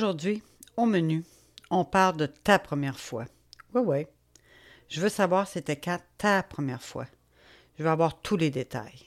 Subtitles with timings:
[0.00, 0.44] Aujourd'hui,
[0.76, 1.24] au menu,
[1.70, 3.24] on parle de ta première fois.
[3.74, 4.06] Oui, oui.
[4.88, 7.06] Je veux savoir c'était quand ta première fois.
[7.76, 9.06] Je veux avoir tous les détails.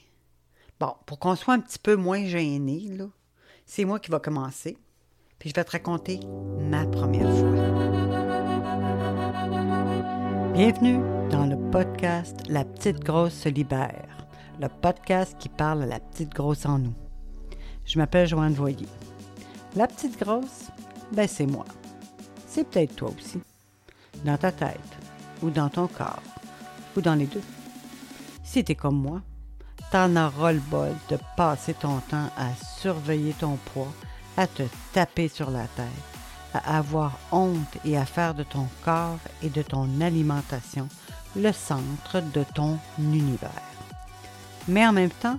[0.78, 2.90] Bon, pour qu'on soit un petit peu moins gêné,
[3.64, 4.76] c'est moi qui va commencer.
[5.38, 6.20] Puis je vais te raconter
[6.60, 7.52] ma première fois.
[10.52, 10.98] Bienvenue
[11.30, 14.26] dans le podcast La petite grosse se libère,
[14.60, 16.94] le podcast qui parle à la petite grosse en nous.
[17.86, 18.88] Je m'appelle Joanne Voyer.
[19.74, 20.68] La petite grosse,
[21.12, 21.66] ben c'est moi.
[22.48, 23.40] C'est peut-être toi aussi.
[24.24, 24.78] Dans ta tête,
[25.42, 26.22] ou dans ton corps,
[26.96, 27.42] ou dans les deux.
[28.44, 29.20] Si t'es comme moi,
[29.90, 33.92] t'en auras le bol de passer ton temps à surveiller ton poids,
[34.36, 34.62] à te
[34.92, 35.86] taper sur la tête,
[36.54, 40.88] à avoir honte et à faire de ton corps et de ton alimentation
[41.36, 43.50] le centre de ton univers.
[44.68, 45.38] Mais en même temps,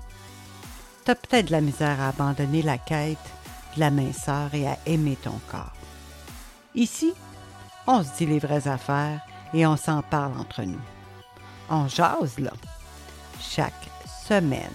[1.05, 3.17] t'as peut-être de la misère à abandonner la quête
[3.77, 5.73] la minceur et à aimer ton corps.
[6.75, 7.13] Ici,
[7.87, 9.21] on se dit les vraies affaires
[9.53, 10.81] et on s'en parle entre nous.
[11.69, 12.53] On jase là,
[13.39, 13.73] chaque
[14.27, 14.71] semaine.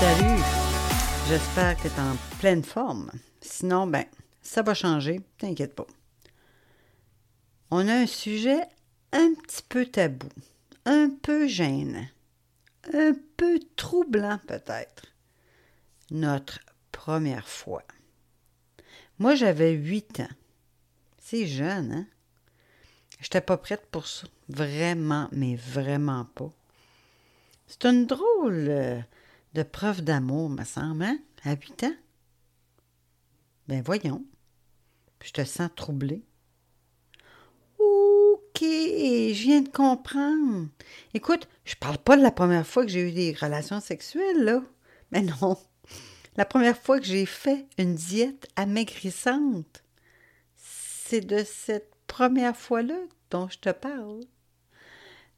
[0.00, 0.42] Salut!
[1.28, 3.10] J'espère que tu es en pleine forme.
[3.40, 4.04] Sinon, ben,
[4.40, 5.86] ça va changer, t'inquiète pas.
[7.70, 8.62] On a un sujet
[9.12, 10.28] un petit peu tabou,
[10.86, 12.06] un peu gênant,
[12.94, 15.12] un peu troublant peut-être.
[16.10, 16.60] Notre
[16.92, 17.84] première fois.
[19.18, 20.34] Moi, j'avais huit ans.
[21.18, 22.06] C'est jeune, hein?
[23.20, 24.26] J'étais pas prête pour ça.
[24.48, 26.50] Vraiment, mais vraiment pas.
[27.66, 29.00] C'est une drôle euh,
[29.52, 31.18] de preuve d'amour, me semble, hein?
[31.44, 31.96] À huit ans?
[33.66, 34.24] Ben voyons.
[35.22, 36.22] je te sens troublée.
[38.60, 40.66] OK, je viens de comprendre.
[41.14, 44.62] Écoute, je parle pas de la première fois que j'ai eu des relations sexuelles, là.
[45.12, 45.56] Mais non.
[46.36, 49.84] La première fois que j'ai fait une diète amaigrissante.
[50.56, 52.98] C'est de cette première fois-là
[53.30, 54.24] dont je te parle.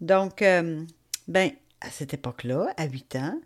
[0.01, 0.83] Donc, euh,
[1.29, 1.53] ben,
[1.83, 3.39] à cette époque-là, à 8 ans,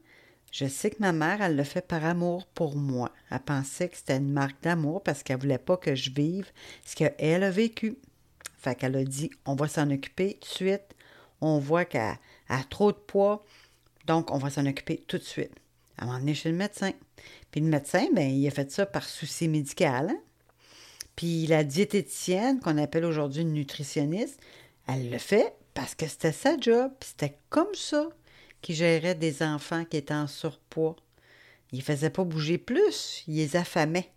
[0.53, 3.11] je sais que ma mère, elle le fait par amour pour moi.
[3.29, 6.53] Elle pensait que c'était une marque d'amour parce qu'elle voulait pas que je vive
[6.85, 7.99] ce qu'elle a vécu.
[8.65, 10.95] Fait qu'elle a dit, on va s'en occuper tout de suite.
[11.43, 12.17] On voit qu'elle
[12.49, 13.45] a trop de poids,
[14.07, 15.53] donc on va s'en occuper tout de suite.
[15.99, 16.93] Elle m'a emmené chez le médecin.
[17.51, 20.09] Puis le médecin, ben, il a fait ça par souci médical.
[20.09, 20.21] Hein.
[21.15, 24.41] Puis la diététicienne, qu'on appelle aujourd'hui une nutritionniste,
[24.89, 26.91] elle le fait parce que c'était sa job.
[27.01, 28.09] C'était comme ça
[28.63, 30.97] qu'il gérait des enfants qui étaient en surpoids.
[31.71, 34.11] Il ne faisait pas bouger plus, il les affamait.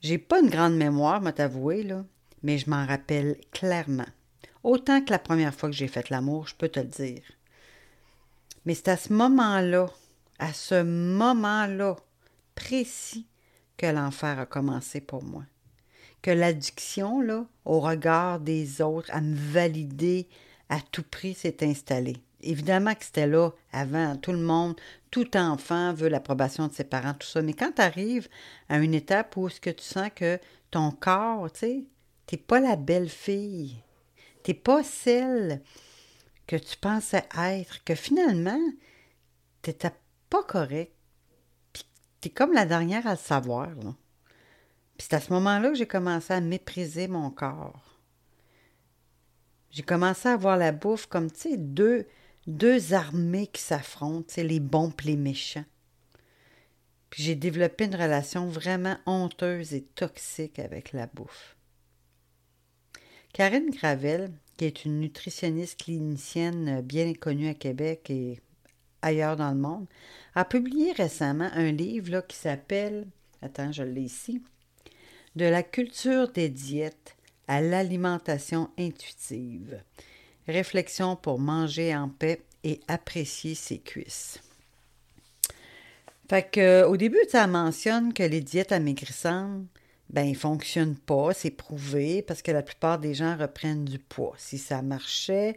[0.00, 2.06] J'ai pas une grande mémoire, m'a t'avouer, là
[2.44, 4.06] mais je m'en rappelle clairement.
[4.62, 7.22] Autant que la première fois que j'ai fait l'amour, je peux te le dire.
[8.64, 9.86] Mais c'est à ce moment-là,
[10.38, 11.96] à ce moment-là
[12.54, 13.26] précis,
[13.76, 15.42] que l'enfer a commencé pour moi.
[16.22, 20.28] Que l'addiction, là, au regard des autres, à me valider
[20.68, 22.16] à tout prix, s'est installée.
[22.42, 24.78] Évidemment que c'était là avant, tout le monde,
[25.10, 27.40] tout enfant veut l'approbation de ses parents, tout ça.
[27.40, 28.28] Mais quand tu arrives
[28.68, 30.38] à une étape où ce que tu sens que
[30.70, 31.84] ton corps, tu sais,
[32.26, 33.76] T'es pas la belle fille.
[34.42, 35.62] T'es pas celle
[36.46, 38.60] que tu pensais être, que finalement,
[39.62, 39.92] t'étais
[40.30, 40.94] pas correct.
[41.72, 41.84] Puis
[42.20, 43.74] t'es comme la dernière à le savoir.
[43.76, 43.94] Là.
[44.96, 48.00] Puis c'est à ce moment-là que j'ai commencé à mépriser mon corps.
[49.70, 52.06] J'ai commencé à voir la bouffe comme, tu deux,
[52.92, 55.64] armées qui s'affrontent, les bons et les méchants.
[57.10, 61.53] Puis j'ai développé une relation vraiment honteuse et toxique avec la bouffe.
[63.34, 68.38] Karine Gravel, qui est une nutritionniste clinicienne bien connue à Québec et
[69.02, 69.86] ailleurs dans le monde,
[70.36, 73.08] a publié récemment un livre qui s'appelle,
[73.42, 74.40] attends, je l'ai ici,
[75.34, 77.16] De la culture des diètes
[77.48, 79.82] à l'alimentation intuitive.
[80.46, 84.38] Réflexion pour manger en paix et apprécier ses cuisses.
[86.30, 89.66] Fait que, au début, ça mentionne que les diètes amaigrissantes
[90.14, 94.36] ben, il fonctionne pas, c'est prouvé, parce que la plupart des gens reprennent du poids.
[94.38, 95.56] Si ça marchait,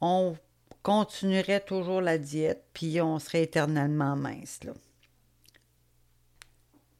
[0.00, 0.36] on
[0.84, 4.62] continuerait toujours la diète, puis on serait éternellement mince.
[4.62, 4.72] Là.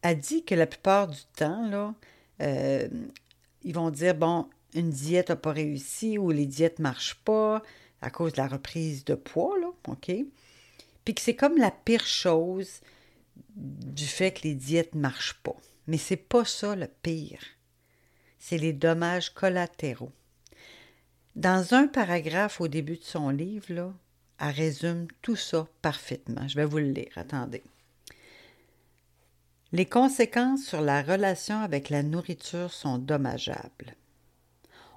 [0.03, 1.95] Elle dit que la plupart du temps, là,
[2.41, 2.89] euh,
[3.63, 7.63] ils vont dire, bon, une diète n'a pas réussi ou les diètes ne marchent pas
[8.03, 10.11] à cause de la reprise de poids, là, OK?
[11.05, 12.81] Puis que c'est comme la pire chose
[13.55, 15.55] du fait que les diètes ne marchent pas.
[15.89, 17.43] Mais c'est pas ça le pire.
[18.39, 20.13] C'est les dommages collatéraux.
[21.35, 23.93] Dans un paragraphe au début de son livre, là,
[24.39, 26.47] elle résume tout ça parfaitement.
[26.47, 27.13] Je vais vous le lire.
[27.17, 27.63] Attendez.
[29.73, 33.97] Les conséquences sur la relation avec la nourriture sont dommageables.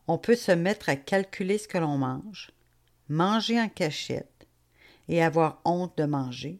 [0.07, 2.51] On peut se mettre à calculer ce que l'on mange,
[3.09, 4.47] manger en cachette
[5.09, 6.57] et avoir honte de manger,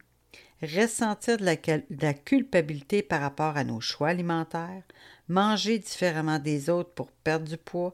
[0.62, 4.84] ressentir de la, culpabilité par rapport à nos choix alimentaires,
[5.28, 7.92] manger différemment des autres pour perdre du poids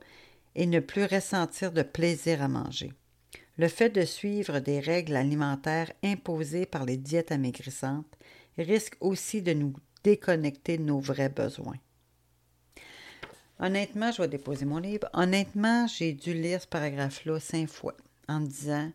[0.55, 2.93] et ne plus ressentir de plaisir à manger.
[3.57, 8.17] Le fait de suivre des règles alimentaires imposées par les diètes amaigrissantes
[8.57, 9.75] risque aussi de nous
[10.05, 11.79] déconnecter de nos vrais besoins.
[13.61, 15.09] Honnêtement, je vais déposer mon livre.
[15.13, 17.97] Honnêtement, j'ai dû lire ce paragraphe-là cinq fois
[18.29, 18.93] en disant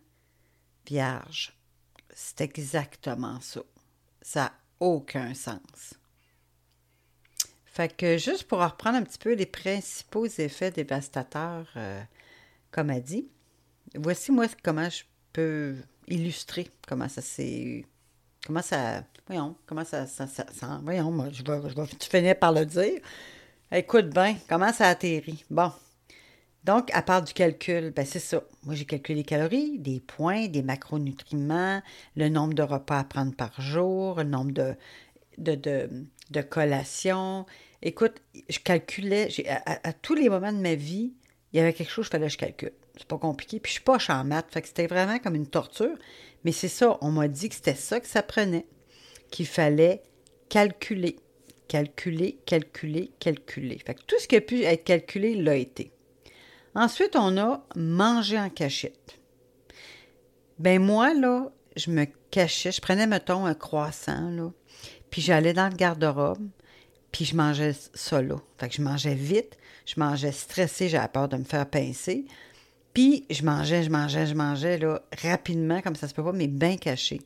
[0.87, 1.57] Vierge,
[2.13, 3.61] c'est exactement ça.
[4.21, 5.95] Ça n'a aucun sens.
[7.65, 12.01] Fait que juste pour reprendre un petit peu les principaux effets dévastateurs, euh,
[12.71, 13.27] comme a dit,
[13.95, 15.75] voici moi comment je peux
[16.07, 17.85] illustrer comment ça s'est.
[18.45, 19.03] Comment ça.
[19.27, 20.05] Voyons, comment ça.
[20.05, 20.27] ça,
[20.83, 23.01] voyons, moi, je je vais finir par le dire.
[23.71, 25.43] Écoute bien, comment ça atterrit.
[25.49, 25.71] Bon.
[26.63, 28.43] Donc, à part du calcul, ben c'est ça.
[28.63, 31.81] Moi, j'ai calculé les calories, des points, des macronutriments,
[32.15, 34.75] le nombre de repas à prendre par jour, le nombre de,
[35.37, 35.55] de,
[36.29, 37.45] de, collations.
[37.81, 41.13] Écoute, je calculais, à, à, tous les moments de ma vie,
[41.51, 42.73] il y avait quelque chose, il fallait que je calcule.
[42.97, 43.59] C'est pas compliqué.
[43.59, 45.97] Puis je suis pas en maths, fait que c'était vraiment comme une torture.
[46.45, 48.65] Mais c'est ça, on m'a dit que c'était ça que ça prenait,
[49.31, 50.01] qu'il fallait
[50.47, 51.17] calculer
[51.73, 53.79] calculer, calculer, calculer.
[53.83, 55.91] Fait que tout ce qui a pu être calculé l'a été.
[56.75, 59.19] Ensuite, on a mangé en cachette.
[60.59, 64.51] Ben moi, là, je me cachais, je prenais, mettons, un croissant, là,
[65.09, 66.49] puis j'allais dans le garde-robe,
[67.11, 68.35] puis je mangeais ça, là.
[68.57, 72.25] Fait que je mangeais vite, je mangeais stressé, j'avais peur de me faire pincer,
[72.93, 76.47] puis je mangeais, je mangeais, je mangeais, là, rapidement, comme ça se peut pas, mais
[76.47, 77.21] bien caché.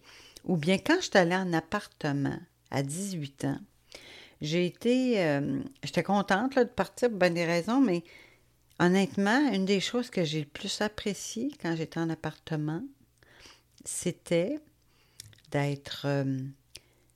[0.46, 2.40] Ou bien quand je suis allée en appartement
[2.72, 3.60] à 18 ans,
[4.42, 5.22] j'ai été.
[5.24, 8.04] Euh, j'étais contente de partir pour bien des raisons, mais
[8.79, 12.83] honnêtement, une des choses que j'ai le plus apprécié quand j'étais en appartement,
[13.85, 14.59] c'était
[15.51, 16.39] d'être euh,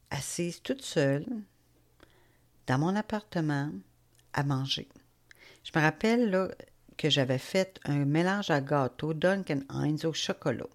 [0.09, 1.25] assise toute seule
[2.67, 3.71] dans mon appartement
[4.33, 4.87] à manger.
[5.63, 6.55] Je me rappelle
[6.97, 10.67] que j'avais fait un mélange à gâteau Duncan Hines au chocolat.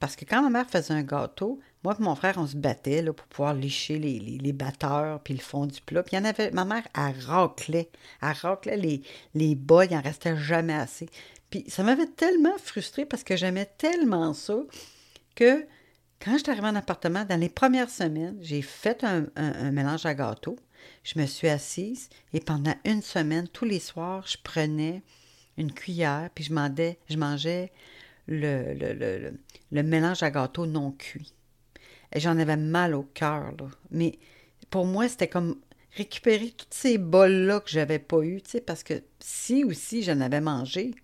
[0.00, 3.02] Parce que quand ma mère faisait un gâteau, moi et mon frère, on se battait
[3.02, 6.02] là, pour pouvoir licher les, les, batteurs puis le fond du plat.
[6.02, 6.50] Puis il y en avait.
[6.52, 7.90] Ma mère, elle raclait.
[8.22, 9.02] Elle raclait les,
[9.34, 11.08] les bas, il n'en restait jamais assez.
[11.50, 14.58] Puis ça m'avait tellement frustrée parce que j'aimais tellement ça
[15.34, 15.66] que
[16.20, 20.14] quand je suis arrivée en appartement, dans les premières semaines, j'ai fait un, mélange à
[20.14, 20.56] gâteau.
[21.04, 25.02] Je me suis assise et pendant une semaine, tous les soirs, je prenais
[25.56, 26.52] une cuillère puis je,
[27.08, 27.72] je mangeais
[28.28, 31.34] le, mélange à gâteau non cuit.
[32.14, 33.52] J'en avais mal au cœur,
[33.90, 34.18] Mais
[34.70, 35.56] pour moi, c'était comme
[35.96, 40.94] récupérer toutes ces bols-là que j'avais pas eu, parce que si aussi j'en avais mangé,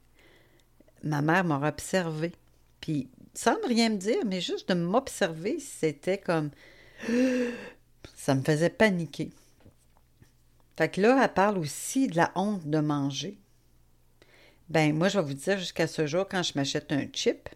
[1.02, 2.32] ma mère m'aurait observé.
[2.80, 6.50] Puis, sans rien me dire, mais juste de m'observer, c'était comme.
[8.16, 9.30] Ça me faisait paniquer.
[10.76, 13.38] Fait que là, elle parle aussi de la honte de manger.
[14.74, 17.48] Ben, moi, je vais vous dire, jusqu'à ce jour, quand je m'achète un chip,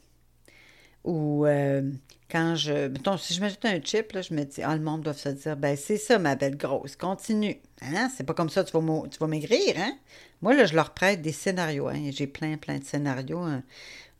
[1.02, 1.82] ou euh,
[2.30, 2.86] quand je.
[2.86, 5.30] Mettons, si je m'achète un chip, là, je me dis, ah, le monde doit se
[5.30, 7.56] dire, ben c'est ça, ma belle grosse, continue.
[7.82, 8.08] Hein?
[8.16, 9.98] C'est pas comme ça, tu vas, tu vas maigrir, hein?
[10.42, 12.10] Moi, là, je leur prête des scénarios, hein?
[12.12, 13.40] J'ai plein, plein de scénarios.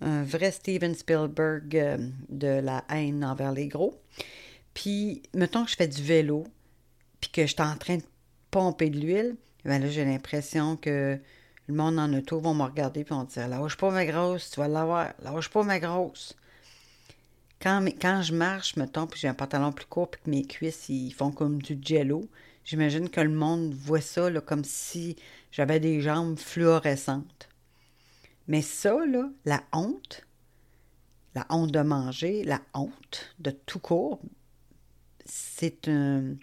[0.01, 4.01] Un, vrai Steven Spielberg euh, de la haine envers les gros.
[4.75, 6.49] Puis, mettons que je fais du vélo,
[7.21, 8.05] puis que je suis en train de
[8.51, 11.21] pomper de l'huile, ben là, j'ai l'impression que
[11.69, 14.61] le monde en auto vont me regarder puis vont dire Lâche pas ma grosse, tu
[14.61, 15.13] vas l'avoir.
[15.23, 16.35] Lâche pas ma grosse.
[17.61, 20.89] Quand, quand je marche, mettons, puis j'ai un pantalon plus court, puis que mes cuisses,
[20.89, 22.29] ils font comme du jello,
[22.65, 25.17] j'imagine que le monde voit ça comme si
[25.53, 27.49] j'avais des jambes fluorescentes.
[28.47, 30.25] Mais ça, là, la honte,
[31.35, 34.21] la honte de manger, la honte de tout court,
[35.27, 36.35] c'est un...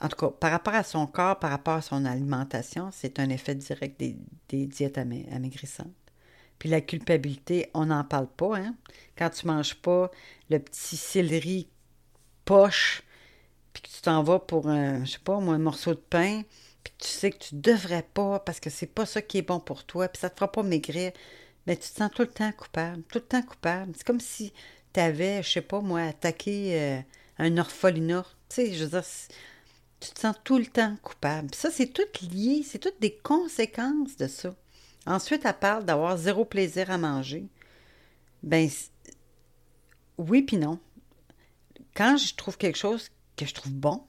[0.00, 3.28] En tout cas, par rapport à son corps, par rapport à son alimentation, c'est un
[3.28, 4.16] effet direct des,
[4.48, 5.88] des diètes amaigrissantes.
[6.58, 8.58] Puis la culpabilité, on n'en parle pas.
[8.58, 8.74] Hein?
[9.16, 10.10] Quand tu manges pas
[10.50, 11.68] le petit céleri
[12.44, 13.02] poche,
[13.72, 16.42] puis que tu t'en vas pour un, je sais pas, un morceau de pain,
[16.84, 19.42] puis que tu sais que tu devrais pas parce que c'est pas ça qui est
[19.42, 21.12] bon pour toi, puis ça te fera pas maigrir,
[21.66, 23.92] mais tu te sens tout le temps coupable, tout le temps coupable.
[23.96, 24.52] C'est comme si
[24.92, 27.00] tu avais, je sais pas moi, attaqué euh,
[27.38, 28.26] un orphelinat.
[28.48, 29.04] Tu sais, je veux dire,
[30.00, 31.54] tu te sens tout le temps coupable.
[31.54, 32.02] ça, c'est tout
[32.32, 34.54] lié, c'est toutes des conséquences de ça.
[35.06, 37.46] Ensuite, elle parle d'avoir zéro plaisir à manger.
[38.42, 38.68] Ben,
[40.18, 40.78] oui puis non.
[41.94, 44.02] Quand je trouve quelque chose que je trouve bon,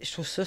[0.00, 0.44] je trouve ça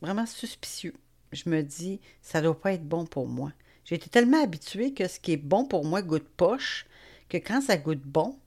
[0.00, 0.94] vraiment suspicieux.
[1.32, 3.52] Je me dis, ça doit pas être bon pour moi.
[3.84, 6.86] J'ai été tellement habituée que ce qui est bon pour moi goûte poche,
[7.28, 8.38] que quand ça goûte bon,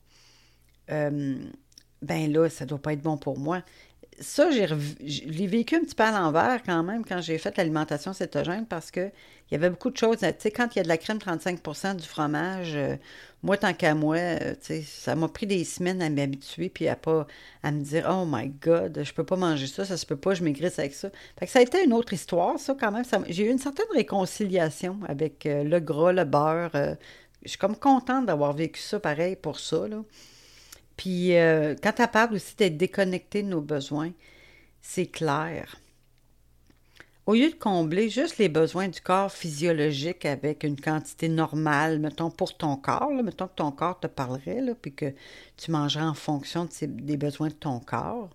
[0.90, 1.38] euh,
[2.02, 3.62] ben là, ça doit pas être bon pour moi
[4.20, 8.12] ça, j'ai l'ai vécu un petit peu à l'envers quand même quand j'ai fait l'alimentation
[8.12, 9.10] cétogène parce que
[9.50, 10.18] il y avait beaucoup de choses.
[10.18, 12.96] Tu sais, quand il y a de la crème 35% du fromage, euh,
[13.42, 17.26] moi, tant qu'à moi, euh, ça m'a pris des semaines à m'habituer puis à pas
[17.62, 20.34] à me dire Oh my God, je peux pas manger ça, ça se peut pas,
[20.34, 21.10] je maigrisse avec ça.
[21.38, 23.04] Fait que ça a été une autre histoire, ça, quand même.
[23.28, 26.72] J'ai eu une certaine réconciliation avec euh, le gras, le beurre.
[27.42, 30.02] je suis comme contente d'avoir vécu ça pareil pour ça, là.
[30.98, 34.12] Puis euh, quand tu parles aussi d'être déconnecté de nos besoins,
[34.82, 35.76] c'est clair.
[37.24, 42.30] Au lieu de combler juste les besoins du corps physiologique avec une quantité normale, mettons
[42.30, 45.14] pour ton corps, mettons que ton corps te parlerait, là, puis que
[45.56, 48.30] tu mangerais en fonction des besoins de ton corps,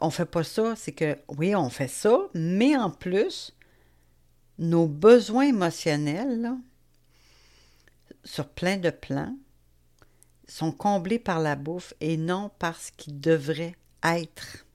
[0.00, 0.74] on fait pas ça.
[0.76, 3.54] C'est que, oui, on fait ça, mais en plus,
[4.58, 6.52] nos besoins émotionnels,
[8.24, 9.36] sur plein de plans,
[10.46, 14.66] sont comblés par la bouffe et non par ce qui devrait être.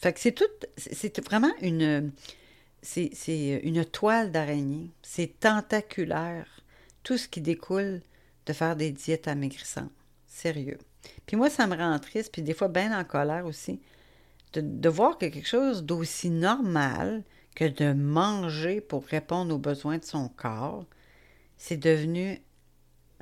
[0.00, 0.44] Fait c'est tout,
[0.76, 2.12] c'est vraiment une,
[2.82, 4.90] c'est une toile d'araignée.
[5.02, 6.46] C'est tentaculaire.
[7.02, 8.00] Tout ce qui découle
[8.46, 9.90] de faire des diètes amaigrissantes.
[10.26, 10.78] Sérieux.
[11.26, 13.80] Puis moi, ça me rend triste, puis des fois bien en colère aussi,
[14.52, 17.22] de, de voir que quelque chose d'aussi normal
[17.54, 20.86] que de manger pour répondre aux besoins de son corps,
[21.58, 22.40] c'est devenu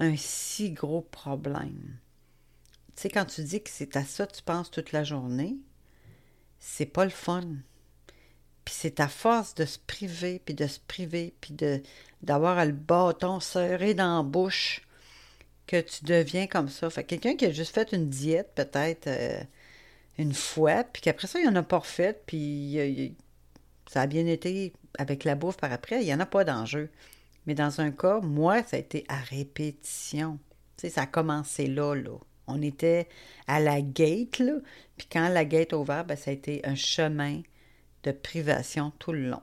[0.00, 1.98] un si gros problème.
[2.96, 5.58] Tu sais, quand tu dis que c'est à ça que tu penses toute la journée,
[6.58, 7.44] c'est pas le fun.
[8.64, 11.54] Puis c'est à force de se priver, puis de se priver, puis
[12.22, 14.82] d'avoir le bâton serré dans la bouche
[15.66, 16.90] que tu deviens comme ça.
[16.90, 19.40] Fait quelqu'un qui a juste fait une diète, peut-être euh,
[20.18, 23.14] une fois, puis qu'après ça, il en a pas refait, puis
[23.86, 26.90] ça a bien été avec la bouffe par après, il n'y en a pas d'enjeu.
[27.50, 30.38] Mais dans un cas, moi, ça a été à répétition.
[30.76, 32.16] Tu ça a commencé là, là.
[32.46, 33.08] On était
[33.48, 34.52] à la gate, là.
[34.96, 37.42] Puis quand la gate a ouvert, ben, ça a été un chemin
[38.04, 39.42] de privation tout le long.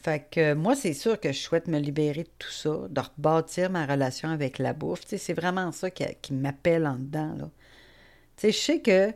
[0.00, 3.68] Fait que moi, c'est sûr que je souhaite me libérer de tout ça, de rebâtir
[3.68, 5.04] ma relation avec la bouffe.
[5.04, 7.50] Tu c'est vraiment ça qui, m'appelle en dedans, là.
[8.36, 9.12] Tu je sais que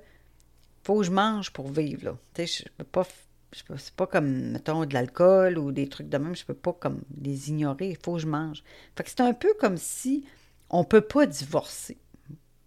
[0.83, 2.19] faut que je mange pour vivre, là.
[2.35, 3.05] Tu peux
[3.53, 7.03] c'est pas comme, mettons, de l'alcool ou des trucs de même, je peux pas comme
[7.21, 8.63] les ignorer, il faut que je mange.
[8.97, 10.25] Fait que c'est un peu comme si
[10.69, 11.99] on peut pas divorcer.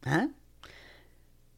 [0.06, 0.32] Hein?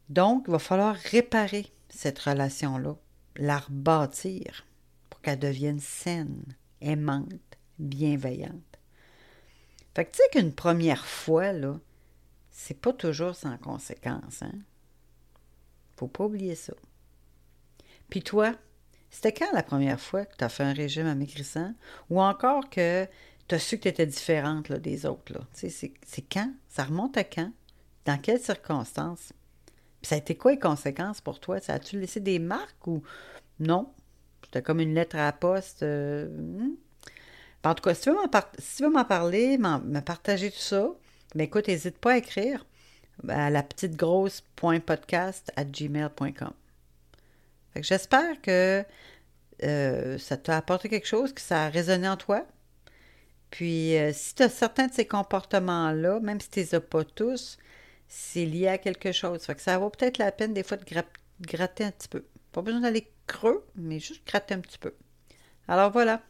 [0.10, 2.96] Donc, il va falloir réparer cette relation-là,
[3.36, 4.66] la rebâtir
[5.10, 6.44] pour qu'elle devienne saine,
[6.82, 8.80] aimante, bienveillante.
[9.96, 11.80] Fait que tu sais qu'une première fois, là,
[12.50, 14.54] c'est pas toujours sans conséquence, hein?
[15.98, 16.74] Faut pas oublier ça.
[18.10, 18.56] Puis toi,
[19.12, 21.74] c'était quand la première fois que tu as fait un régime amaigrissant?
[22.10, 23.06] Ou encore que
[23.48, 25.34] tu as su que tu étais différente des autres?
[25.54, 25.94] C'est
[26.32, 26.52] quand?
[26.70, 27.52] Ça remonte à quand?
[28.06, 29.34] Dans quelles circonstances?
[30.02, 31.60] ça a été quoi les conséquences pour toi?
[31.60, 33.04] Ça a-tu laissé des marques ou
[33.60, 33.94] non?
[34.44, 35.84] C'était comme une lettre à la poste.
[35.84, 36.72] Euh, hmm?
[37.64, 40.90] En tout cas, si tu veux m'en, parler, me partager tout ça,
[41.36, 42.66] ben écoute, n'hésite pas à écrire
[43.28, 46.54] à la petite grosse à gmail.com.
[47.76, 48.84] J'espère que
[49.64, 52.46] euh, ça t'a apporté quelque chose, que ça a résonné en toi.
[53.50, 57.04] Puis, euh, si tu as certains de ces comportements-là, même si tu les as pas
[57.04, 57.58] tous,
[58.08, 59.44] c'est lié à quelque chose.
[59.44, 60.86] Fait que ça vaut peut-être la peine des fois de
[61.42, 62.26] gratter un petit peu.
[62.52, 64.94] Pas besoin d'aller creux, mais juste gratter un petit peu.
[65.68, 66.22] Alors voilà.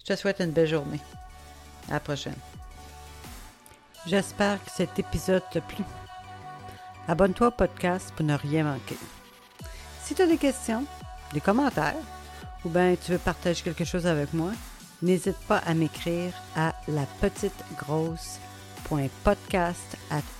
[0.00, 1.00] Je te souhaite une belle journée.
[1.88, 2.34] À la prochaine.
[4.06, 5.84] J'espère que cet épisode t'a plu.
[7.08, 8.96] Abonne-toi au podcast pour ne rien manquer.
[10.04, 10.84] Si tu as des questions,
[11.32, 11.96] des commentaires,
[12.64, 14.52] ou bien tu veux partager quelque chose avec moi,
[15.00, 17.06] n'hésite pas à m'écrire à la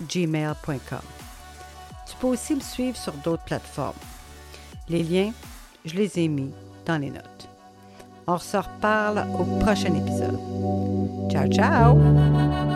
[0.02, 1.00] gmail.com.
[2.06, 3.94] Tu peux aussi me suivre sur d'autres plateformes.
[4.88, 5.32] Les liens,
[5.86, 6.52] je les ai mis
[6.84, 7.48] dans les notes.
[8.26, 10.38] On se reparle au prochain épisode.
[11.30, 12.73] Ciao, ciao!